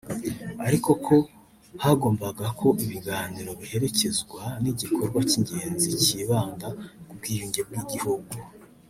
ariko 0.67 0.89
ko 1.05 1.15
hagombaga 1.83 2.45
ko 2.59 2.67
ibiganiro 2.83 3.51
biherekezwa 3.59 4.41
n’igikorwa 4.61 5.19
cy’ingenzi 5.29 5.87
kibanda 6.05 6.67
ku 7.07 7.13
bwiyunge 7.17 7.61
bw’igihugu 7.67 8.33